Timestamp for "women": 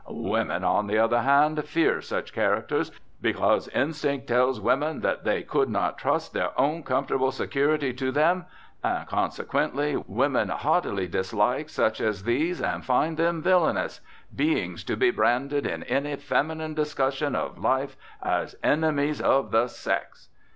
0.07-0.63, 4.59-5.01, 10.07-10.49